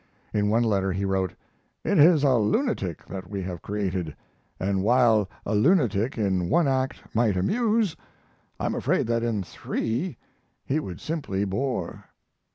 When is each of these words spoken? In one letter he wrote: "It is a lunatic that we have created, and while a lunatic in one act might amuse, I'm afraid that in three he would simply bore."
In 0.33 0.49
one 0.49 0.63
letter 0.63 0.91
he 0.91 1.05
wrote: 1.05 1.35
"It 1.83 1.99
is 1.99 2.23
a 2.23 2.33
lunatic 2.37 3.05
that 3.05 3.29
we 3.29 3.43
have 3.43 3.61
created, 3.61 4.15
and 4.59 4.81
while 4.81 5.29
a 5.45 5.53
lunatic 5.53 6.17
in 6.17 6.49
one 6.49 6.67
act 6.67 7.03
might 7.13 7.37
amuse, 7.37 7.95
I'm 8.59 8.73
afraid 8.73 9.05
that 9.05 9.21
in 9.21 9.43
three 9.43 10.17
he 10.65 10.79
would 10.79 10.99
simply 10.99 11.45
bore." 11.45 12.05